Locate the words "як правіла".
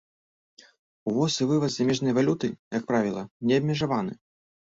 2.79-3.23